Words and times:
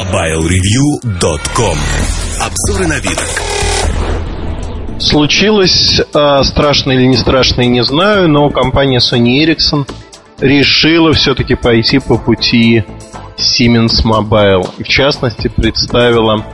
MobileReview.com 0.00 1.76
Обзоры 2.40 2.86
на 2.86 2.98
вид. 3.00 3.18
Случилось, 4.98 6.00
э, 6.00 6.42
страшно 6.42 6.92
или 6.92 7.04
не 7.04 7.16
страшно, 7.18 7.60
не 7.62 7.84
знаю, 7.84 8.26
но 8.28 8.48
компания 8.48 8.98
Sony 8.98 9.44
Ericsson 9.44 9.86
решила 10.40 11.12
все-таки 11.12 11.54
пойти 11.54 11.98
по 11.98 12.16
пути 12.16 12.82
Siemens 13.36 14.02
Mobile. 14.02 14.70
И 14.78 14.84
в 14.84 14.88
частности 14.88 15.48
представила 15.48 16.46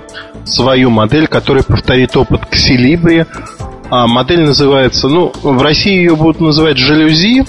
свою 0.44 0.90
модель, 0.90 1.28
которая 1.28 1.62
повторит 1.62 2.16
опыт 2.16 2.40
Xilibri. 2.50 3.28
А 3.90 4.08
модель 4.08 4.40
называется, 4.40 5.06
ну, 5.06 5.32
в 5.40 5.62
России 5.62 5.94
ее 5.94 6.16
будут 6.16 6.40
называть 6.40 6.78
жалюзи, 6.78 7.44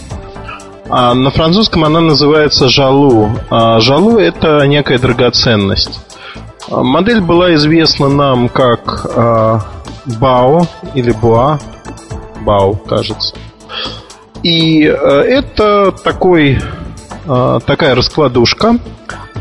а 0.90 1.14
на 1.14 1.32
французском 1.32 1.84
она 1.84 2.00
называется 2.02 2.70
жалу. 2.70 3.32
А 3.50 3.80
жалу 3.80 4.18
это 4.18 4.66
некая 4.68 5.00
драгоценность. 5.00 6.00
А 6.70 6.84
модель 6.84 7.22
была 7.22 7.54
известна 7.56 8.10
нам 8.10 8.50
как 8.50 9.06
а, 9.16 9.62
Бао 10.20 10.68
или 10.94 11.12
Буа. 11.12 11.60
Бао, 12.42 12.74
кажется. 12.74 13.36
И 14.44 14.84
э, 14.84 14.92
это 14.94 15.92
такой, 15.92 16.60
э, 17.26 17.60
такая 17.66 17.96
раскладушка, 17.96 18.78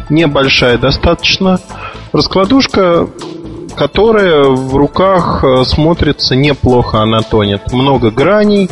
небольшая 0.09 0.79
достаточно, 0.79 1.61
раскладушка, 2.13 3.09
которая 3.77 4.45
в 4.45 4.75
руках 4.75 5.45
э, 5.45 5.65
смотрится 5.65 6.35
неплохо, 6.35 7.03
она 7.03 7.21
тонет. 7.21 7.73
Много 7.73 8.11
граней, 8.11 8.71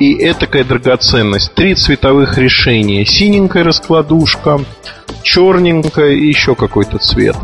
и 0.00 0.16
этакая 0.18 0.64
драгоценность. 0.64 1.54
Три 1.54 1.74
цветовых 1.76 2.38
решения. 2.38 3.04
Синенькая 3.04 3.62
раскладушка, 3.62 4.60
черненькая 5.22 6.12
и 6.12 6.26
еще 6.26 6.56
какой-то 6.56 6.98
цвет. 6.98 7.36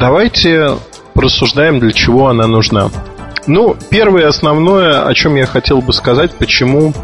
Давайте 0.00 0.78
порассуждаем, 1.14 1.78
для 1.78 1.92
чего 1.92 2.28
она 2.28 2.46
нужна. 2.46 2.90
Ну, 3.46 3.76
первое 3.90 4.28
основное, 4.28 5.06
о 5.06 5.14
чем 5.14 5.36
я 5.36 5.46
хотел 5.46 5.82
бы 5.82 5.92
сказать, 5.92 6.34
почему 6.34 6.94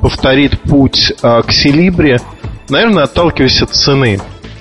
повторит 0.00 0.60
путь 0.60 1.12
а, 1.22 1.42
к 1.42 1.52
Селибре, 1.52 2.20
наверное, 2.68 3.04
отталкиваясь 3.04 3.62
от 3.62 3.70
цены. 3.70 4.18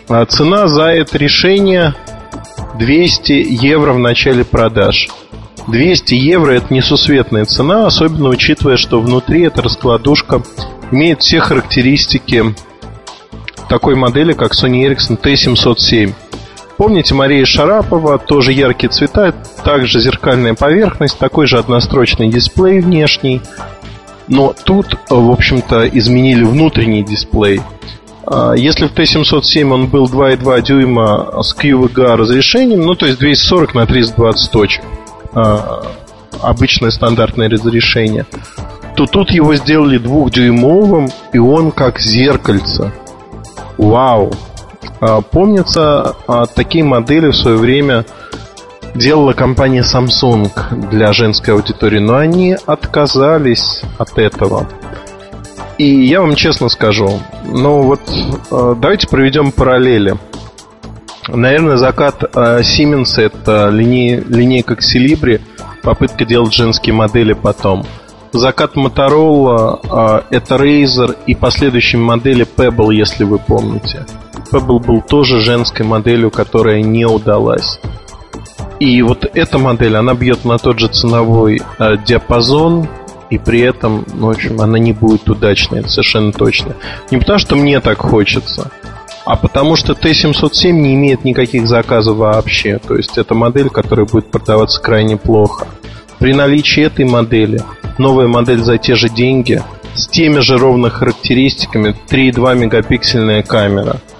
А, 0.10 0.26
цена 0.26 0.68
за 0.68 0.86
это 0.90 1.18
решение 1.18 1.96
200 2.78 3.32
евро 3.50 3.94
в 3.94 4.00
начале 4.00 4.44
продаж. 4.44 5.08
200 5.68 6.14
евро 6.14 6.52
это 6.52 6.74
несусветная 6.74 7.46
цена, 7.46 7.88
особенно 7.88 8.30
учитывая, 8.30 8.78
что 8.78 9.00
внутри 9.00 9.44
эта 9.44 9.62
раскладушка 9.62 10.44
имеет 10.92 11.22
все 11.22 11.40
характеристики 11.40 12.54
такой 13.70 13.96
модели, 13.96 14.34
как 14.34 14.54
Sony 14.54 14.86
Ericsson 14.86 15.20
T707. 15.20 16.14
Помните 16.78 17.14
Мария 17.14 17.46
Шарапова, 17.46 18.18
тоже 18.18 18.52
яркие 18.52 18.92
цвета, 18.92 19.34
также 19.64 20.00
зеркальная 20.00 20.54
поверхность, 20.54 21.18
такой 21.18 21.48
же 21.48 21.58
однострочный 21.60 22.30
дисплей 22.30 22.82
внешний. 22.82 23.42
Но 24.28 24.54
тут, 24.66 24.98
в 25.10 25.32
общем-то, 25.32 25.88
изменили 25.88 26.44
внутренний 26.44 27.04
дисплей. 27.04 27.62
А, 28.26 28.54
если 28.54 28.88
в 28.88 28.94
T707 28.94 29.72
он 29.72 29.88
был 29.88 30.06
2,2 30.06 30.62
дюйма 30.62 31.42
с 31.42 31.56
QVGA 31.56 32.16
разрешением, 32.16 32.82
ну 32.82 32.96
то 32.96 33.06
есть 33.06 33.20
240 33.20 33.76
на 33.76 33.86
320 33.86 34.52
точек, 34.52 34.84
обычное 36.42 36.92
стандартное 36.92 37.50
разрешение, 37.50 38.26
то 38.96 39.06
тут 39.06 39.32
его 39.32 39.56
сделали 39.56 39.98
двухдюймовым, 39.98 41.10
и 41.32 41.40
он 41.40 41.72
как 41.72 42.00
зеркальце. 42.00 42.92
Вау! 43.78 44.32
А, 45.02 45.22
помнится, 45.22 46.16
такие 46.54 46.84
модели 46.84 47.28
в 47.28 47.36
свое 47.36 47.58
время 47.58 48.06
делала 48.96 49.34
компания 49.34 49.82
Samsung 49.82 50.52
для 50.90 51.14
женской 51.14 51.54
аудитории, 51.54 52.00
но 52.00 52.18
они 52.18 52.56
отказались 52.66 53.82
от 53.98 54.18
этого. 54.18 54.70
И 55.78 56.06
я 56.06 56.22
вам 56.22 56.36
честно 56.36 56.70
скажу, 56.70 57.20
ну 57.46 57.82
вот 57.82 58.02
э, 58.08 58.76
давайте 58.80 59.08
проведем 59.08 59.52
параллели. 59.52 60.18
Наверное, 61.28 61.78
закат 61.78 62.24
э, 62.24 62.62
Siemens 62.62 63.18
это 63.18 63.70
линей, 63.70 64.18
линейка 64.18 64.76
Xilibri, 64.76 65.42
попытка 65.82 66.26
делать 66.26 66.54
женские 66.54 66.94
модели 66.94 67.34
потом. 67.34 67.86
Закат 68.34 68.76
Motorola 68.76 70.24
э, 70.30 70.36
это 70.36 70.56
Razer 70.56 71.16
и 71.26 71.36
последующие 71.36 72.02
модели 72.02 72.46
Pebble, 72.46 72.94
если 72.94 73.24
вы 73.24 73.38
помните. 73.38 74.06
Pebble 74.52 74.80
был 74.80 75.02
тоже 75.02 75.40
женской 75.40 75.86
моделью, 75.86 76.32
которая 76.32 76.82
не 76.82 77.06
удалась. 77.06 77.80
И 78.80 79.02
вот 79.02 79.26
эта 79.34 79.58
модель, 79.58 79.96
она 79.96 80.14
бьет 80.14 80.46
на 80.46 80.58
тот 80.58 80.80
же 80.80 80.88
ценовой 80.88 81.62
э, 81.80 81.98
диапазон, 82.06 82.88
и 83.30 83.38
при 83.38 83.62
этом, 83.62 84.06
ну, 84.14 84.28
в 84.28 84.32
общем, 84.32 84.60
она 84.62 84.78
не 84.78 84.94
будет 84.94 85.30
удачной, 85.30 85.80
это 85.80 85.90
совершенно 85.90 86.32
точно. 86.32 86.76
Не 87.10 87.18
потому, 87.18 87.40
что 87.40 87.56
мне 87.56 87.80
так 87.80 88.00
хочется, 88.00 88.72
а 89.26 89.36
потому 89.36 89.76
что 89.76 89.94
Т-707 89.94 90.72
не 90.72 90.96
имеет 90.96 91.24
никаких 91.24 91.68
заказов 91.68 92.18
вообще. 92.18 92.80
То 92.80 92.96
есть 92.96 93.18
это 93.18 93.34
модель, 93.34 93.70
которая 93.70 94.06
будет 94.06 94.32
продаваться 94.32 94.82
крайне 94.82 95.18
плохо. 95.18 95.68
При 96.20 96.34
наличии 96.34 96.84
этой 96.84 97.06
модели, 97.06 97.62
новая 97.98 98.28
модель 98.28 98.62
за 98.62 98.78
те 98.78 98.96
же 98.96 99.10
деньги, 99.10 99.62
с 99.96 100.08
теми 100.08 100.40
же 100.40 100.58
ровно 100.58 100.90
характеристиками, 100.90 101.96
3,2 102.10 102.56
мегапиксельная 102.56 103.44
камера– 103.44 103.98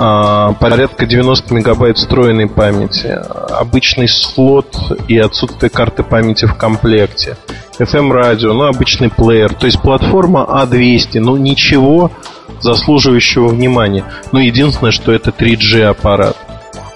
а, 0.00 0.52
порядка 0.52 1.06
90 1.06 1.52
мегабайт 1.52 1.96
встроенной 1.96 2.46
памяти, 2.46 3.18
обычный 3.50 4.06
слот 4.06 4.76
и 5.08 5.18
отсутствие 5.18 5.70
карты 5.70 6.04
памяти 6.04 6.44
в 6.44 6.54
комплекте, 6.54 7.36
FM-радио, 7.80 8.52
ну, 8.52 8.66
обычный 8.66 9.10
плеер, 9.10 9.54
то 9.54 9.66
есть 9.66 9.80
платформа 9.80 10.46
А200, 10.48 11.18
ну, 11.20 11.36
ничего 11.36 12.12
заслуживающего 12.60 13.48
внимания. 13.48 14.04
Ну, 14.32 14.38
единственное, 14.38 14.92
что 14.92 15.12
это 15.12 15.30
3G 15.30 15.82
аппарат 15.84 16.36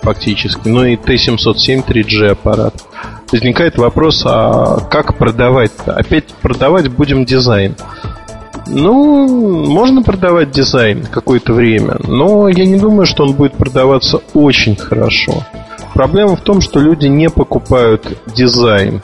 фактически, 0.02 0.68
ну 0.68 0.84
и 0.84 0.96
Т-707 0.96 1.86
3G 1.86 2.32
аппарат. 2.32 2.74
Возникает 3.30 3.78
вопрос, 3.78 4.22
а 4.26 4.80
как 4.90 5.16
продавать-то? 5.16 5.94
Опять 5.94 6.26
продавать 6.42 6.88
будем 6.88 7.24
дизайн. 7.24 7.76
Ну, 8.66 9.66
можно 9.66 10.02
продавать 10.02 10.50
дизайн 10.50 11.06
какое-то 11.06 11.52
время, 11.52 11.96
но 12.06 12.48
я 12.48 12.64
не 12.64 12.78
думаю, 12.78 13.06
что 13.06 13.24
он 13.24 13.32
будет 13.32 13.54
продаваться 13.54 14.20
очень 14.34 14.76
хорошо. 14.76 15.44
Проблема 15.94 16.36
в 16.36 16.40
том, 16.40 16.60
что 16.60 16.80
люди 16.80 17.06
не 17.06 17.28
покупают 17.28 18.18
дизайн. 18.34 19.02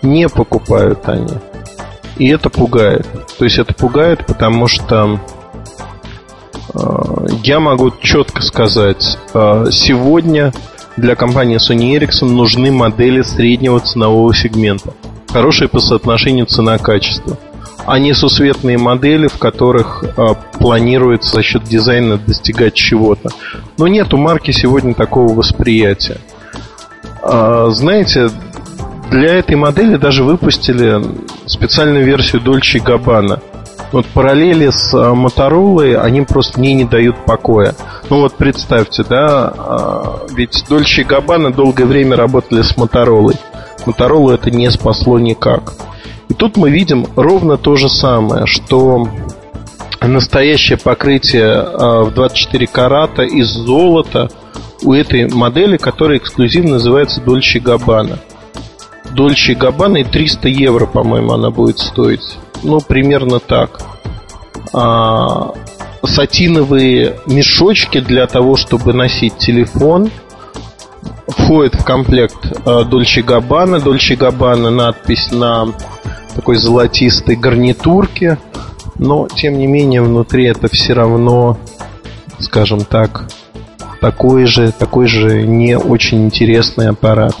Не 0.00 0.28
покупают 0.28 1.08
они. 1.08 1.34
И 2.16 2.28
это 2.28 2.50
пугает. 2.50 3.06
То 3.38 3.44
есть 3.44 3.58
это 3.58 3.74
пугает, 3.74 4.26
потому 4.26 4.68
что 4.68 5.20
я 7.42 7.60
могу 7.60 7.92
четко 8.00 8.42
сказать, 8.42 9.18
э, 9.34 9.66
сегодня 9.70 10.52
для 10.96 11.14
компании 11.14 11.58
Sony 11.58 11.98
Ericsson 11.98 12.30
нужны 12.30 12.70
модели 12.70 13.22
среднего 13.22 13.80
ценового 13.80 14.34
сегмента. 14.34 14.92
Хорошее 15.32 15.68
по 15.68 15.80
соотношению 15.80 16.46
цена-качество 16.46 17.38
а 17.84 17.98
несусветные 17.98 18.78
модели, 18.78 19.26
в 19.26 19.38
которых 19.38 20.04
э, 20.04 20.34
планируется 20.58 21.36
за 21.36 21.42
счет 21.42 21.64
дизайна 21.64 22.16
достигать 22.16 22.74
чего-то. 22.74 23.30
Но 23.78 23.88
нет 23.88 24.14
у 24.14 24.16
марки 24.16 24.50
сегодня 24.50 24.94
такого 24.94 25.34
восприятия. 25.34 26.18
Э, 27.22 27.68
знаете, 27.70 28.30
для 29.10 29.34
этой 29.34 29.56
модели 29.56 29.96
даже 29.96 30.24
выпустили 30.24 31.02
специальную 31.46 32.04
версию 32.04 32.42
Dolce 32.42 32.82
Gabbana. 32.82 33.40
Вот 33.92 34.06
параллели 34.06 34.70
с 34.70 34.94
Motorola, 34.94 35.96
они 35.96 36.22
просто 36.22 36.58
мне 36.58 36.72
не 36.74 36.84
дают 36.84 37.16
покоя. 37.26 37.74
Ну 38.08 38.20
вот 38.20 38.34
представьте, 38.34 39.04
да, 39.04 39.52
ведь 40.34 40.64
Dolce 40.68 41.06
Gabbana 41.06 41.54
долгое 41.54 41.84
время 41.84 42.16
работали 42.16 42.62
с 42.62 42.74
Motorola. 42.76 43.36
Motorola 43.84 44.34
это 44.34 44.50
не 44.50 44.70
спасло 44.70 45.18
никак. 45.18 45.74
И 46.28 46.34
тут 46.34 46.56
мы 46.56 46.70
видим 46.70 47.06
ровно 47.16 47.58
то 47.58 47.76
же 47.76 47.90
самое, 47.90 48.46
что 48.46 49.06
настоящее 50.00 50.78
покрытие 50.78 51.52
а, 51.52 52.04
в 52.04 52.14
24 52.14 52.66
карата 52.66 53.22
из 53.22 53.48
золота 53.48 54.30
у 54.82 54.94
этой 54.94 55.28
модели, 55.28 55.76
которая 55.76 56.18
эксклюзивно 56.18 56.72
называется 56.72 57.20
Дольче 57.20 57.60
Габбана. 57.60 58.18
Дольче 59.12 59.54
Габбана 59.54 59.98
и 59.98 60.04
300 60.04 60.48
евро, 60.48 60.86
по-моему, 60.86 61.32
она 61.32 61.50
будет 61.50 61.78
стоить. 61.78 62.38
Ну, 62.62 62.80
примерно 62.80 63.38
так. 63.40 63.80
А, 64.72 65.52
сатиновые 66.04 67.16
мешочки 67.26 68.00
для 68.00 68.26
того, 68.26 68.56
чтобы 68.56 68.92
носить 68.92 69.36
телефон. 69.38 70.10
Входит 71.26 71.74
в 71.74 71.84
комплект 71.84 72.64
Дольче 72.64 73.22
Габбана. 73.22 73.80
Дольче 73.80 74.16
Габбана 74.16 74.70
надпись 74.70 75.30
на 75.32 75.68
такой 76.34 76.56
золотистой 76.56 77.36
гарнитурке, 77.36 78.38
но 78.96 79.28
тем 79.28 79.58
не 79.58 79.66
менее 79.66 80.02
внутри 80.02 80.46
это 80.46 80.68
все 80.68 80.92
равно, 80.94 81.58
скажем 82.38 82.84
так, 82.84 83.28
такой 84.00 84.46
же, 84.46 84.72
такой 84.72 85.06
же 85.06 85.42
не 85.42 85.76
очень 85.76 86.24
интересный 86.24 86.88
аппарат. 86.88 87.36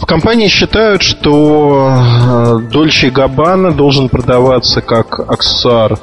В 0.00 0.06
компании 0.06 0.48
считают, 0.48 1.02
что 1.02 2.60
Дольче 2.70 3.10
Габбана 3.10 3.72
должен 3.72 4.08
продаваться 4.08 4.80
как 4.80 5.20
аксессуар 5.20 5.98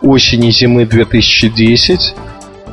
осени-зимы 0.00 0.86
2010 0.86 2.14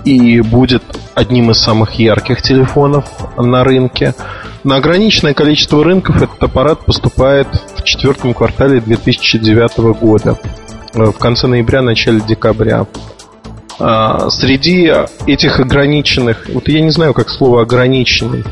и 0.06 0.42
будет 0.42 0.84
одним 1.14 1.52
из 1.52 1.60
самых 1.60 1.94
ярких 2.00 2.42
телефонов 2.42 3.06
на 3.38 3.64
рынке. 3.64 4.16
На 4.64 4.78
ограниченное 4.78 5.34
количество 5.34 5.84
рынков 5.84 6.22
этот 6.22 6.42
аппарат 6.42 6.86
поступает 6.86 7.48
в 7.76 7.84
четвертом 7.84 8.34
квартале 8.34 8.80
2009 8.80 9.94
года, 9.94 10.38
э, 10.94 11.04
в 11.04 11.18
конце 11.18 11.48
ноября, 11.48 11.82
начале 11.82 12.22
декабря. 12.22 12.86
А, 13.80 14.30
среди 14.30 14.94
этих 15.26 15.60
ограниченных, 15.60 16.48
вот 16.54 16.68
я 16.68 16.82
не 16.82 16.92
знаю, 16.92 17.14
как 17.14 17.30
слово 17.30 17.64
ограниченный 17.64 18.44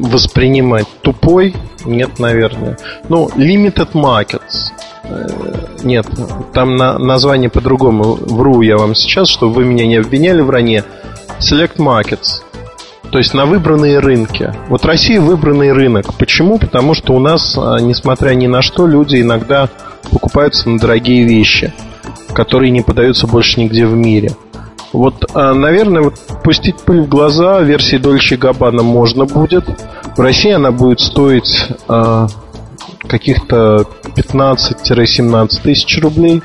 воспринимать 0.00 0.86
тупой, 1.02 1.54
нет, 1.84 2.18
наверное. 2.18 2.78
Ну, 3.08 3.28
limited 3.36 3.92
markets. 3.92 4.70
Э, 5.04 5.26
нет, 5.82 6.06
там 6.52 6.76
на, 6.76 6.98
название 6.98 7.50
по-другому. 7.50 8.14
Вру 8.14 8.60
я 8.62 8.76
вам 8.76 8.94
сейчас, 8.94 9.28
чтобы 9.28 9.54
вы 9.54 9.64
меня 9.64 9.86
не 9.86 9.96
обвиняли 9.96 10.40
в 10.40 10.50
ране. 10.50 10.84
Select 11.38 11.76
markets. 11.78 12.42
То 13.10 13.18
есть 13.18 13.34
на 13.34 13.44
выбранные 13.44 13.98
рынки. 13.98 14.54
Вот 14.68 14.84
Россия 14.84 15.20
выбранный 15.20 15.72
рынок. 15.72 16.14
Почему? 16.14 16.58
Потому 16.58 16.94
что 16.94 17.14
у 17.14 17.18
нас, 17.18 17.56
а, 17.58 17.78
несмотря 17.80 18.34
ни 18.34 18.46
на 18.46 18.62
что, 18.62 18.86
люди 18.86 19.20
иногда 19.20 19.68
покупаются 20.12 20.68
на 20.68 20.78
дорогие 20.78 21.24
вещи, 21.24 21.72
которые 22.32 22.70
не 22.70 22.82
подаются 22.82 23.26
больше 23.26 23.60
нигде 23.60 23.86
в 23.86 23.94
мире. 23.94 24.32
Вот, 24.92 25.24
а, 25.34 25.54
наверное, 25.54 26.02
вот 26.02 26.14
пустить 26.42 26.76
пыль 26.76 27.02
в 27.02 27.08
глаза 27.08 27.60
версии 27.60 27.96
Дольче 27.96 28.36
Габбана 28.36 28.82
можно 28.82 29.24
будет. 29.24 29.64
В 30.16 30.20
России 30.20 30.50
она 30.50 30.72
будет 30.72 31.00
стоить 31.00 31.68
э, 31.88 32.26
каких-то 33.06 33.86
15-17 34.16 35.62
тысяч 35.62 36.00
рублей, 36.00 36.42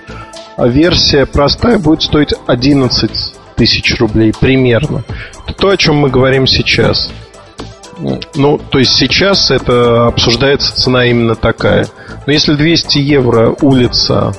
а 0.57 0.68
версия 0.68 1.25
простая 1.25 1.80
будет 1.80 2.03
стоить 2.03 2.33
11 2.45 3.12
тысяч 3.56 4.00
рублей 4.00 4.33
примерно. 4.39 5.03
Это 5.48 5.57
то, 5.57 5.69
о 5.69 5.77
чем 5.77 5.98
мы 5.98 6.09
говорим 6.09 6.45
сейчас. 6.45 7.12
Ну, 8.36 8.57
то 8.57 8.80
есть 8.80 8.94
сейчас 8.94 9.51
это 9.51 10.07
обсуждается 10.07 10.75
цена 10.75 11.06
именно 11.06 11.36
такая. 11.36 11.88
Но 12.25 12.33
если 12.33 12.53
200 12.53 12.98
евро 13.00 13.56
улица 13.62 14.33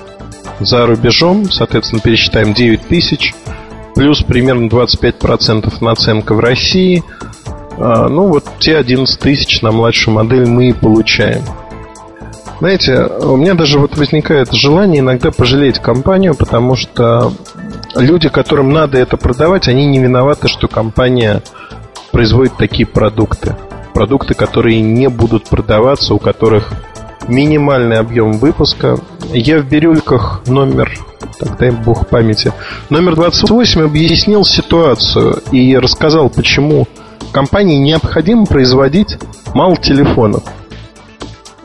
за 0.60 0.86
рубежом, 0.86 1.50
соответственно, 1.50 2.00
пересчитаем 2.00 2.54
9 2.54 2.88
тысяч, 2.88 3.34
плюс 3.96 4.22
примерно 4.22 4.68
25% 4.68 5.72
наценка 5.80 6.34
в 6.34 6.38
России, 6.38 7.02
а, 7.78 8.08
ну 8.08 8.28
вот 8.28 8.44
те 8.60 8.76
11 8.76 9.18
тысяч 9.18 9.62
на 9.62 9.72
младшую 9.72 10.14
модель 10.14 10.46
мы 10.46 10.68
и 10.68 10.72
получаем. 10.72 11.42
Знаете, 12.58 13.04
у 13.04 13.36
меня 13.36 13.54
даже 13.54 13.78
вот 13.78 13.96
возникает 13.96 14.52
желание 14.52 15.00
иногда 15.00 15.30
пожалеть 15.30 15.78
компанию, 15.78 16.34
потому 16.34 16.76
что 16.76 17.32
люди, 17.94 18.28
которым 18.28 18.70
надо 18.70 18.98
это 18.98 19.16
продавать, 19.16 19.66
они 19.68 19.86
не 19.86 19.98
виноваты, 19.98 20.48
что 20.48 20.68
компания 20.68 21.42
производит 22.12 22.56
такие 22.56 22.86
продукты. 22.86 23.56
Продукты, 23.92 24.34
которые 24.34 24.80
не 24.80 25.08
будут 25.08 25.48
продаваться, 25.48 26.14
у 26.14 26.18
которых 26.18 26.72
минимальный 27.28 27.98
объем 27.98 28.32
выпуска. 28.32 28.98
Я 29.32 29.58
в 29.58 29.68
бирюльках 29.68 30.42
номер, 30.46 30.92
так 31.38 31.58
дай 31.58 31.70
бог 31.70 32.08
памяти, 32.08 32.52
номер 32.90 33.16
28 33.16 33.82
объяснил 33.82 34.44
ситуацию 34.44 35.42
и 35.50 35.76
рассказал, 35.76 36.30
почему 36.30 36.86
компании 37.32 37.76
необходимо 37.76 38.46
производить 38.46 39.18
мало 39.54 39.76
телефонов 39.76 40.44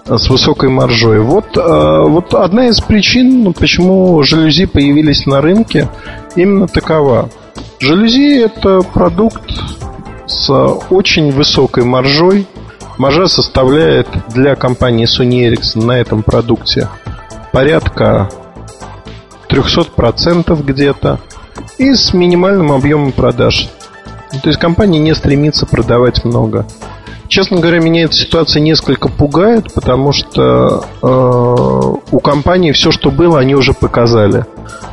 с 0.06 0.30
высокой 0.30 0.70
маржой. 0.70 1.20
Вот, 1.20 1.56
э, 1.56 2.02
вот 2.08 2.34
одна 2.34 2.68
из 2.68 2.82
причин, 2.82 3.54
почему 3.54 4.22
жалюзи 4.24 4.66
появились 4.66 5.26
на 5.26 5.42
рынке, 5.42 5.90
именно 6.36 6.68
такова. 6.68 7.30
Жалюзи– 7.80 8.42
это 8.44 8.82
продукт 8.82 9.50
с 10.28 10.50
очень 10.90 11.32
высокой 11.32 11.84
маржой. 11.84 12.46
Маржа 13.02 13.26
составляет 13.26 14.08
для 14.28 14.56
компании 14.56 15.08
Sony 15.08 15.52
Ericsson 15.52 15.84
на 15.84 15.94
этом 15.94 16.22
продукте 16.22 16.88
порядка 17.52 18.30
300% 19.50 20.64
где-то 20.64 21.20
и 21.80 21.96
с 21.96 22.14
минимальным 22.14 22.72
объемом 22.72 23.12
продаж. 23.12 23.72
То 24.44 24.50
есть 24.50 24.60
компания 24.60 25.00
не 25.00 25.16
стремится 25.16 25.66
продавать 25.66 26.24
много. 26.24 26.68
Честно 27.28 27.58
говоря, 27.58 27.80
меня 27.80 28.04
эта 28.04 28.14
ситуация 28.14 28.60
несколько 28.60 29.10
пугает, 29.10 29.74
потому 29.74 30.12
что 30.12 30.86
э, 31.02 32.12
у 32.12 32.20
компании 32.20 32.72
все, 32.72 32.92
что 32.92 33.10
было, 33.10 33.40
они 33.40 33.56
уже 33.56 33.74
показали. 33.74 34.46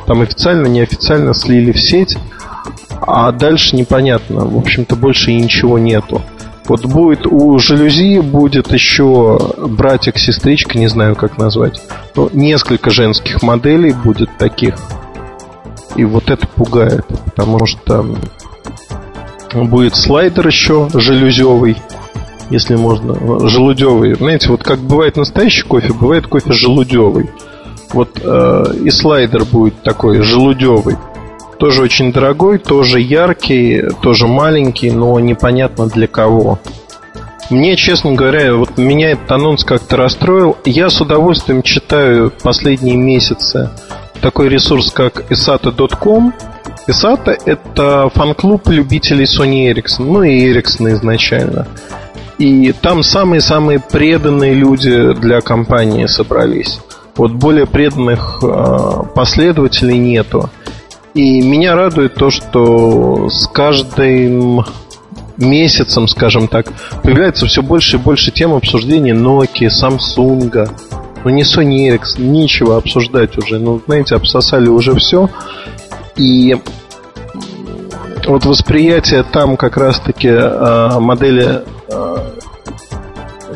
Там 0.07 0.21
официально, 0.21 0.65
неофициально 0.65 1.35
слили 1.35 1.71
в 1.71 1.79
сеть, 1.79 2.17
а 3.01 3.31
дальше 3.31 3.75
непонятно. 3.75 4.45
В 4.45 4.57
общем-то, 4.57 4.95
больше 4.95 5.29
и 5.29 5.39
ничего 5.39 5.77
нету. 5.77 6.23
Вот 6.69 6.85
будет 6.85 7.25
у 7.25 7.57
жалюзи 7.57 8.19
будет 8.19 8.71
еще 8.71 9.39
братик, 9.57 10.19
сестричка, 10.19 10.77
не 10.77 10.87
знаю 10.87 11.15
как 11.15 11.39
назвать. 11.39 11.81
Но 12.15 12.29
несколько 12.31 12.91
женских 12.91 13.41
моделей 13.41 13.91
будет 13.91 14.29
таких. 14.37 14.75
И 15.95 16.05
вот 16.05 16.29
это 16.29 16.47
пугает, 16.47 17.05
потому 17.25 17.65
что 17.65 18.05
будет 19.53 19.95
слайдер 19.95 20.47
еще 20.47 20.87
жалюзевый 20.93 21.75
если 22.51 22.75
можно, 22.75 23.47
желудевый. 23.47 24.15
Знаете, 24.15 24.49
вот 24.49 24.63
как 24.63 24.79
бывает 24.79 25.17
настоящий 25.17 25.63
кофе, 25.63 25.93
бывает 25.93 26.25
кофе 26.25 26.51
желудевый. 26.51 27.29
Вот 27.93 28.19
э, 28.23 28.63
и 28.83 28.89
слайдер 28.89 29.45
будет 29.45 29.81
такой 29.83 30.21
желудевый. 30.21 30.95
Тоже 31.59 31.81
очень 31.81 32.13
дорогой, 32.13 32.57
тоже 32.57 33.01
яркий, 33.01 33.83
тоже 34.01 34.27
маленький, 34.27 34.91
но 34.91 35.19
непонятно 35.19 35.87
для 35.87 36.07
кого. 36.07 36.59
Мне, 37.49 37.75
честно 37.75 38.13
говоря, 38.13 38.53
вот 38.53 38.77
меня 38.77 39.11
этот 39.11 39.31
анонс 39.31 39.63
как-то 39.63 39.97
расстроил. 39.97 40.55
Я 40.65 40.89
с 40.89 41.01
удовольствием 41.01 41.61
читаю 41.63 42.31
последние 42.43 42.95
месяцы 42.95 43.71
такой 44.21 44.49
ресурс, 44.49 44.91
как 44.91 45.29
isata.com. 45.31 46.33
Isata– 46.87 47.37
это 47.45 48.09
фан-клуб 48.13 48.67
любителей 48.69 49.25
Sony 49.25 49.71
Ericsson, 49.71 50.05
ну 50.05 50.23
и 50.23 50.51
Ericsson 50.51 50.93
изначально. 50.93 51.67
И 52.37 52.71
там 52.71 53.03
самые-самые 53.03 53.79
преданные 53.79 54.53
люди 54.53 55.13
для 55.13 55.41
компании 55.41 56.05
собрались. 56.05 56.79
Вот 57.17 57.33
более 57.33 57.65
преданных 57.65 58.39
э, 58.41 59.03
последователей 59.13 59.97
нету. 59.97 60.49
И 61.13 61.41
меня 61.41 61.75
радует 61.75 62.15
то, 62.15 62.29
что 62.29 63.29
с 63.29 63.47
каждым 63.47 64.63
месяцем, 65.37 66.07
скажем 66.07 66.47
так, 66.47 66.67
появляется 67.03 67.45
все 67.45 67.61
больше 67.61 67.97
и 67.97 67.99
больше 67.99 68.31
тем 68.31 68.53
обсуждения 68.53 69.13
Nokia, 69.13 69.69
Samsung. 69.69 70.69
Ну, 71.23 71.29
не 71.29 71.43
Sony 71.43 71.89
Ericsson, 71.89 72.21
нечего 72.21 72.77
обсуждать 72.77 73.37
уже. 73.37 73.59
Ну, 73.59 73.81
знаете, 73.85 74.15
обсосали 74.15 74.67
уже 74.67 74.95
все. 74.95 75.29
И 76.15 76.57
вот 78.25 78.45
восприятие 78.45 79.23
там 79.23 79.57
как 79.57 79.77
раз-таки 79.77 80.27
э, 80.29 80.99
модели 80.99 81.63
э, 81.87 82.17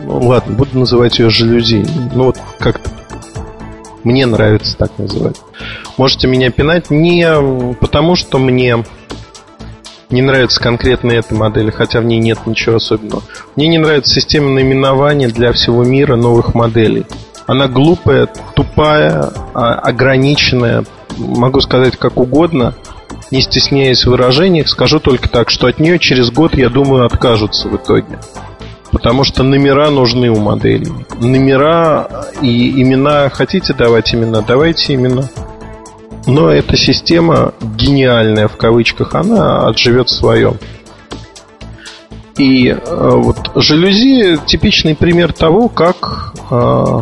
ну 0.06 0.28
ладно, 0.28 0.54
буду 0.56 0.80
называть 0.80 1.20
ее 1.20 1.30
жалюзи. 1.30 1.86
Ну 2.14 2.26
вот 2.26 2.38
как-то 2.60 2.90
мне 4.04 4.26
нравится 4.26 4.78
так 4.78 4.92
называть. 4.98 5.38
Можете 5.98 6.28
меня 6.28 6.50
пинать 6.50 6.90
не 6.90 7.26
потому, 7.80 8.16
что 8.16 8.40
мне 8.40 8.84
не 10.10 10.22
нравится 10.22 10.62
конкретно 10.62 11.12
эта 11.12 11.34
модель, 11.34 11.72
хотя 11.72 12.00
в 12.00 12.06
ней 12.06 12.20
нет 12.20 12.46
ничего 12.46 12.76
особенного. 12.76 13.24
Мне 13.56 13.68
не 13.68 13.80
нравится 13.80 14.14
система 14.14 14.50
наименования 14.50 15.28
для 15.28 15.52
всего 15.54 15.84
мира 15.84 16.16
новых 16.16 16.54
моделей. 16.54 17.06
Она 17.48 17.68
глупая, 17.68 18.30
тупая, 18.56 19.32
а, 19.54 19.74
ограниченная, 19.74 20.86
могу 21.18 21.60
сказать 21.62 21.98
как 21.98 22.18
угодно, 22.18 22.76
не 23.32 23.42
стесняясь 23.42 24.06
в 24.06 24.12
выражениях, 24.12 24.70
скажу 24.70 25.00
только 25.00 25.28
так, 25.28 25.50
что 25.50 25.68
от 25.68 25.80
нее 25.80 26.00
через 26.00 26.30
год, 26.32 26.56
я 26.56 26.70
думаю, 26.70 27.06
откажутся 27.06 27.68
в 27.68 27.76
итоге. 27.76 28.20
Потому 28.92 29.24
что 29.24 29.42
номера 29.42 29.90
нужны 29.90 30.30
у 30.30 30.40
моделей. 30.40 30.92
Номера 31.20 32.08
и 32.42 32.82
имена 32.82 33.30
хотите 33.30 33.74
давать 33.74 34.14
имена, 34.14 34.42
давайте 34.42 34.94
имена. 34.94 35.24
Но 36.26 36.50
эта 36.50 36.78
система 36.78 37.54
гениальная 37.62 38.48
в 38.48 38.58
кавычках, 38.58 39.16
она 39.16 39.68
отживет 39.68 40.10
свое. 40.10 40.54
И 42.38 42.70
э, 42.70 42.78
вот 42.86 43.52
жалюзи 43.56 44.40
типичный 44.46 44.96
пример 44.96 45.34
того, 45.34 45.70
как 45.70 46.34
э, 46.50 47.02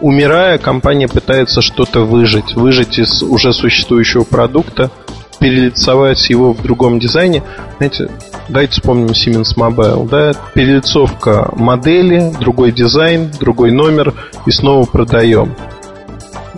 умирая, 0.00 0.58
компания 0.58 1.08
пытается 1.08 1.62
что-то 1.62 2.00
выжить, 2.00 2.54
выжить 2.54 2.98
из 2.98 3.22
уже 3.22 3.52
существующего 3.52 4.24
продукта 4.24 4.90
перелицовать 5.40 6.28
его 6.28 6.52
в 6.52 6.62
другом 6.62 7.00
дизайне. 7.00 7.42
Знаете, 7.78 8.10
давайте 8.48 8.74
вспомним 8.74 9.08
Siemens 9.08 9.56
Mobile. 9.56 10.08
Да? 10.08 10.34
Перелицовка 10.54 11.50
модели, 11.56 12.32
другой 12.38 12.72
дизайн, 12.72 13.30
другой 13.40 13.72
номер 13.72 14.14
и 14.46 14.50
снова 14.50 14.84
продаем. 14.84 15.56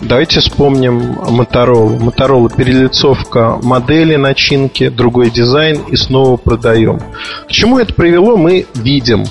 Давайте 0.03 0.41
вспомним 0.41 1.13
Motorola. 1.13 1.97
Motorola 1.99 2.55
перелицовка 2.55 3.59
модели, 3.63 4.17
начинки, 4.17 4.89
другой 4.89 5.31
дизайн 5.31 5.81
и 5.89 5.97
снова 5.97 6.37
продаем. 6.37 7.01
К 7.47 7.51
чему 7.51 7.79
это 7.79 7.95
привело, 7.95 8.37
мы 8.37 8.67
видим 8.75 9.25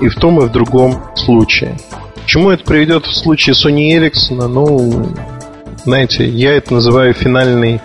и 0.00 0.08
в 0.08 0.16
том, 0.16 0.42
и 0.42 0.46
в 0.46 0.52
другом 0.52 1.02
случае. 1.14 1.78
К 2.24 2.26
чему 2.26 2.50
это 2.50 2.64
приведет 2.64 3.06
в 3.06 3.14
случае 3.14 3.54
Sony 3.54 3.96
Ericsson? 3.96 4.46
Ну, 4.48 5.06
знаете, 5.84 6.28
я 6.28 6.52
это 6.52 6.74
называю 6.74 7.14
финальный 7.14 7.80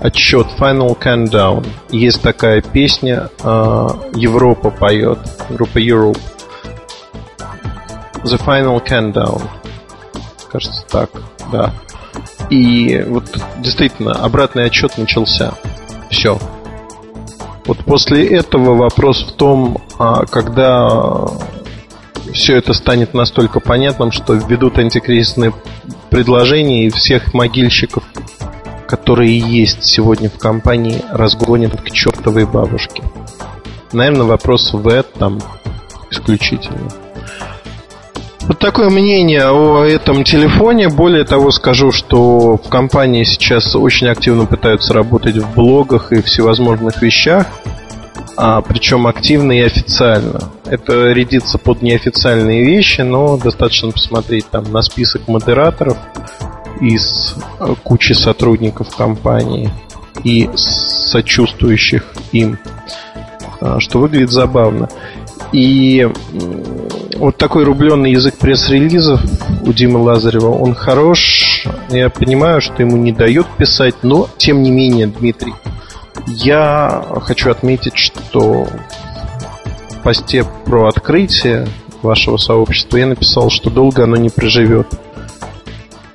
отчет 0.00 0.46
Final 0.58 0.96
Countdown. 0.98 1.66
Есть 1.90 2.22
такая 2.22 2.62
песня, 2.62 3.28
э, 3.42 3.88
Европа 4.14 4.70
поет, 4.70 5.18
группа 5.50 5.78
Europe. 5.78 6.18
The 8.22 8.40
Final 8.44 8.80
Countdown. 8.86 9.42
Кажется, 10.50 10.84
так, 10.88 11.10
да. 11.50 11.72
И 12.50 13.04
вот 13.06 13.24
действительно, 13.58 14.12
обратный 14.12 14.64
отчет 14.64 14.96
начался. 14.98 15.54
Все. 16.10 16.38
Вот 17.66 17.78
после 17.84 18.26
этого 18.26 18.74
вопрос 18.74 19.22
в 19.22 19.32
том, 19.32 19.78
а 19.98 20.24
когда 20.26 21.26
все 22.32 22.56
это 22.56 22.72
станет 22.74 23.12
настолько 23.14 23.60
понятным, 23.60 24.12
что 24.12 24.34
введут 24.34 24.78
антикризисные 24.78 25.52
предложения 26.10 26.86
и 26.86 26.90
всех 26.90 27.34
могильщиков, 27.34 28.04
которые 28.86 29.38
есть 29.38 29.84
сегодня 29.84 30.30
в 30.30 30.38
компании, 30.38 31.02
разгонят 31.10 31.80
к 31.80 31.90
чертовой 31.90 32.46
бабушке. 32.46 33.02
Наверное, 33.92 34.26
вопрос 34.26 34.72
в 34.72 34.86
этом 34.86 35.40
исключительно. 36.10 37.05
Вот 38.56 38.62
такое 38.62 38.88
мнение 38.88 39.50
о 39.50 39.84
этом 39.84 40.24
телефоне. 40.24 40.88
Более 40.88 41.24
того, 41.24 41.50
скажу, 41.50 41.92
что 41.92 42.56
в 42.56 42.70
компании 42.70 43.22
сейчас 43.24 43.76
очень 43.76 44.08
активно 44.08 44.46
пытаются 44.46 44.94
работать 44.94 45.36
в 45.36 45.54
блогах 45.54 46.10
и 46.10 46.22
всевозможных 46.22 47.02
вещах 47.02 47.46
а, 48.38 48.62
причем 48.62 49.06
активно 49.06 49.52
и 49.52 49.60
официально. 49.60 50.40
Это 50.64 51.12
рядится 51.12 51.58
под 51.58 51.82
неофициальные 51.82 52.64
вещи, 52.64 53.02
но 53.02 53.36
достаточно 53.36 53.90
посмотреть 53.90 54.48
там 54.48 54.72
на 54.72 54.80
список 54.80 55.28
модераторов 55.28 55.98
из 56.80 57.34
э, 57.60 57.74
кучи 57.84 58.14
сотрудников 58.14 58.96
компании 58.96 59.70
и 60.24 60.48
сочувствующих 60.54 62.14
им, 62.32 62.58
а, 63.60 63.80
что 63.80 63.98
выглядит 63.98 64.30
забавно. 64.30 64.88
И 65.52 66.08
вот 67.16 67.36
такой 67.36 67.64
рубленый 67.64 68.12
язык 68.12 68.36
пресс-релизов 68.36 69.20
у 69.64 69.72
Димы 69.72 70.02
Лазарева, 70.02 70.50
он 70.50 70.74
хорош. 70.74 71.66
Я 71.88 72.10
понимаю, 72.10 72.60
что 72.60 72.82
ему 72.82 72.96
не 72.96 73.12
дают 73.12 73.46
писать, 73.56 73.96
но 74.02 74.28
тем 74.36 74.62
не 74.62 74.70
менее, 74.70 75.06
Дмитрий, 75.06 75.54
я 76.26 77.04
хочу 77.22 77.50
отметить, 77.50 77.96
что 77.96 78.66
в 79.90 80.02
посте 80.02 80.44
про 80.64 80.88
открытие 80.88 81.66
вашего 82.02 82.36
сообщества 82.36 82.96
я 82.96 83.06
написал, 83.06 83.50
что 83.50 83.70
долго 83.70 84.04
оно 84.04 84.16
не 84.16 84.28
проживет. 84.28 84.88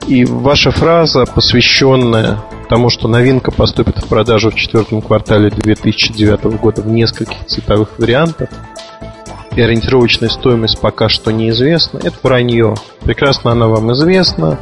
И 0.07 0.25
ваша 0.25 0.71
фраза, 0.71 1.25
посвященная 1.25 2.39
тому, 2.69 2.89
что 2.89 3.07
новинка 3.07 3.51
поступит 3.51 3.97
в 3.97 4.07
продажу 4.07 4.49
в 4.49 4.55
четвертом 4.55 5.01
квартале 5.01 5.49
2009 5.49 6.43
года 6.59 6.81
в 6.81 6.87
нескольких 6.87 7.45
цветовых 7.45 7.99
вариантах, 7.99 8.49
и 9.55 9.61
ориентировочная 9.61 10.29
стоимость 10.29 10.79
пока 10.79 11.09
что 11.09 11.31
неизвестна, 11.31 11.99
это 11.99 12.15
вранье. 12.23 12.75
Прекрасно 13.01 13.51
она 13.51 13.67
вам 13.67 13.91
известна. 13.93 14.59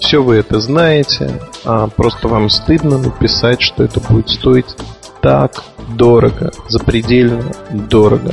Все 0.00 0.22
вы 0.22 0.36
это 0.36 0.60
знаете, 0.60 1.40
а 1.64 1.88
просто 1.88 2.28
вам 2.28 2.50
стыдно 2.50 2.98
написать, 2.98 3.60
что 3.60 3.82
это 3.82 4.00
будет 4.00 4.28
стоить 4.28 4.76
так 5.20 5.64
дорого, 5.88 6.52
запредельно 6.68 7.42
дорого. 7.70 8.32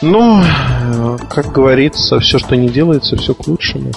Но, 0.00 0.44
как 1.28 1.50
говорится, 1.50 2.20
все, 2.20 2.38
что 2.38 2.56
не 2.56 2.68
делается, 2.68 3.16
все 3.16 3.34
к 3.34 3.48
лучшему. 3.48 3.90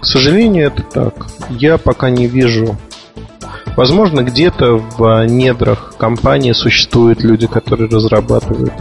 К 0.00 0.06
сожалению, 0.06 0.68
это 0.68 0.82
так. 0.82 1.26
Я 1.50 1.76
пока 1.76 2.08
не 2.08 2.26
вижу. 2.26 2.76
Возможно, 3.76 4.22
где-то 4.22 4.76
в 4.76 5.26
недрах 5.26 5.94
компании 5.98 6.52
существуют 6.52 7.22
люди, 7.22 7.46
которые 7.46 7.90
разрабатывают 7.90 8.72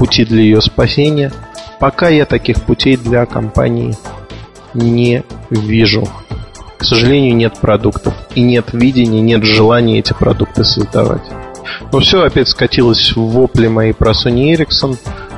пути 0.00 0.24
для 0.24 0.40
ее 0.40 0.62
спасения. 0.62 1.30
Пока 1.78 2.08
я 2.08 2.24
таких 2.24 2.62
путей 2.62 2.96
для 2.96 3.26
компании 3.26 3.94
не 4.72 5.24
вижу. 5.50 6.08
К 6.78 6.84
сожалению, 6.84 7.36
нет 7.36 7.58
продуктов. 7.60 8.14
И 8.34 8.40
нет 8.40 8.72
видения, 8.72 9.20
нет 9.20 9.44
желания 9.44 9.98
эти 9.98 10.14
продукты 10.14 10.64
создавать. 10.64 11.20
Но 11.92 11.98
все 12.00 12.22
опять 12.22 12.48
скатилось 12.48 13.14
в 13.14 13.20
вопли 13.20 13.66
мои 13.66 13.92
про 13.92 14.12
Sony 14.12 14.54
Ericsson. 14.54 14.96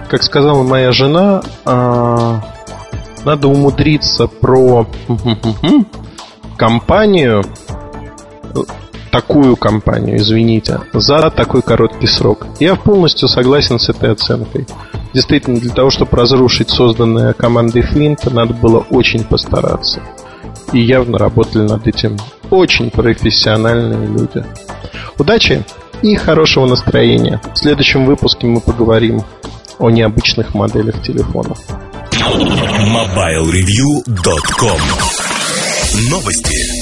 Как 0.09 0.23
сказала 0.23 0.63
моя 0.63 0.93
жена, 0.93 1.43
а, 1.65 2.41
надо 3.25 3.49
умудриться 3.49 4.29
про 4.29 4.87
компанию, 6.57 7.43
такую 9.13 9.55
компанию, 9.57 10.17
извините, 10.17 10.81
за 10.95 11.31
такой 11.31 11.63
короткий 11.63 12.09
срок. 12.09 12.47
Я 12.59 12.75
полностью 12.75 13.29
согласен 13.29 13.79
с 13.79 13.91
этой 13.91 14.11
оценкой. 14.11 14.67
Действительно, 15.13 15.61
для 15.61 15.71
того, 15.71 15.91
чтобы 15.91 16.17
разрушить 16.17 16.71
созданное 16.71 17.35
командой 17.35 17.83
Флинта, 17.83 18.31
надо 18.31 18.55
было 18.55 18.79
очень 18.79 19.23
постараться. 19.23 20.01
И 20.73 20.81
явно 20.81 21.19
работали 21.19 21.65
над 21.65 21.87
этим 21.87 22.17
очень 22.51 22.91
профессиональные 22.91 24.09
люди. 24.09 24.43
Удачи 25.19 25.63
и 26.01 26.17
хорошего 26.17 26.65
настроения. 26.67 27.43
В 27.55 27.59
следующем 27.59 28.07
выпуске 28.07 28.47
мы 28.47 28.61
поговорим 28.61 29.23
о 29.79 29.91
необычных 29.91 30.55
моделях 30.55 31.03
телефонов. 31.03 31.59
MobileReview.com 32.13 34.81
Новости. 36.09 36.82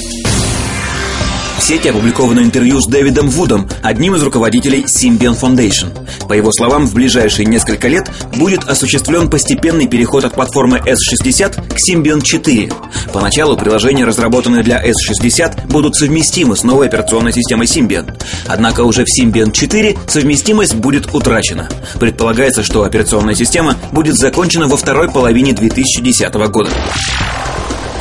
В 1.61 1.63
сети 1.63 1.89
опубликовано 1.89 2.39
интервью 2.39 2.81
с 2.81 2.87
Дэвидом 2.87 3.29
Вудом, 3.29 3.69
одним 3.83 4.15
из 4.15 4.23
руководителей 4.23 4.83
Symbian 4.85 5.39
Foundation. 5.39 5.91
По 6.27 6.33
его 6.33 6.51
словам, 6.51 6.87
в 6.87 6.95
ближайшие 6.95 7.45
несколько 7.45 7.87
лет 7.87 8.09
будет 8.35 8.63
осуществлен 8.63 9.29
постепенный 9.29 9.87
переход 9.87 10.25
от 10.25 10.33
платформы 10.33 10.79
S60 10.79 11.69
к 11.69 11.77
Symbian 11.77 12.23
4. 12.23 12.73
Поначалу 13.13 13.55
приложения, 13.55 14.05
разработанные 14.05 14.63
для 14.63 14.83
S60, 14.83 15.67
будут 15.67 15.95
совместимы 15.95 16.57
с 16.57 16.63
новой 16.63 16.87
операционной 16.87 17.31
системой 17.31 17.67
Symbian. 17.67 18.11
Однако 18.47 18.81
уже 18.81 19.05
в 19.05 19.21
Symbian 19.21 19.51
4 19.51 19.99
совместимость 20.07 20.73
будет 20.73 21.13
утрачена. 21.13 21.69
Предполагается, 21.99 22.63
что 22.63 22.85
операционная 22.85 23.35
система 23.35 23.77
будет 23.91 24.15
закончена 24.15 24.67
во 24.67 24.77
второй 24.77 25.11
половине 25.11 25.53
2010 25.53 26.33
года. 26.33 26.71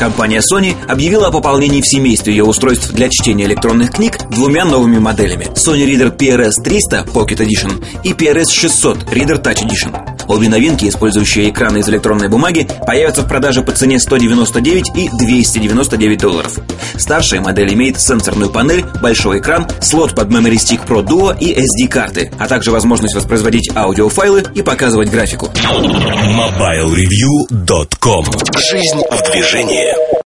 Компания 0.01 0.41
Sony 0.41 0.75
объявила 0.89 1.27
о 1.27 1.31
пополнении 1.31 1.83
в 1.83 1.87
семействе 1.87 2.33
ее 2.33 2.45
устройств 2.45 2.91
для 2.91 3.11
чтения 3.11 3.45
электронных 3.45 3.91
книг 3.91 4.17
двумя 4.31 4.65
новыми 4.65 4.99
моделями 4.99 5.49
Sony 5.49 5.85
Reader 5.85 6.17
PRS-300 6.17 7.13
Pocket 7.13 7.47
Edition 7.47 7.85
и 8.03 8.13
PRS-600 8.13 9.13
Reader 9.13 9.43
Touch 9.43 9.63
Edition. 9.63 10.20
Обе 10.31 10.49
новинки, 10.49 10.89
использующие 10.89 11.51
экраны 11.51 11.79
из 11.79 11.89
электронной 11.89 12.29
бумаги, 12.29 12.69
появятся 12.87 13.23
в 13.23 13.29
продаже 13.29 13.63
по 13.63 13.73
цене 13.73 13.99
199 13.99 14.93
и 14.95 15.09
299 15.09 16.21
долларов. 16.21 16.57
Старшая 16.97 17.41
модель 17.41 17.75
имеет 17.75 18.01
сенсорную 18.01 18.49
панель, 18.49 18.85
большой 19.03 19.41
экран, 19.41 19.67
слот 19.81 20.15
под 20.15 20.29
Memory 20.29 20.55
Stick 20.55 20.87
Pro 20.87 21.05
Duo 21.05 21.37
и 21.37 21.61
SD-карты, 21.61 22.31
а 22.39 22.47
также 22.47 22.71
возможность 22.71 23.17
воспроизводить 23.17 23.73
аудиофайлы 23.75 24.45
и 24.55 24.63
показывать 24.63 25.11
графику. 25.11 25.47
MobileReview.com 25.47 28.27
Жизнь 28.71 29.03
в 29.11 29.33
движении. 29.33 30.11